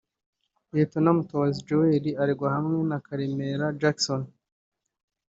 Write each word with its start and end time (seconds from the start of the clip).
Lt 0.79 0.93
Mutabazi 1.17 1.59
Joel 1.67 2.05
aregwa 2.21 2.47
hamwe 2.55 2.77
na 2.89 2.97
Karemera 3.05 3.75
Jackson 3.81 4.21